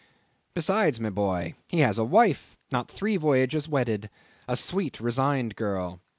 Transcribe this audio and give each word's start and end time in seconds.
Besides, 0.55 0.99
my 0.99 1.11
boy, 1.11 1.53
he 1.67 1.81
has 1.81 1.99
a 1.99 2.03
wife—not 2.03 2.89
three 2.89 3.17
voyages 3.17 3.67
wedded—a 3.69 4.57
sweet, 4.57 4.99
resigned 4.99 5.55
girl. 5.55 5.99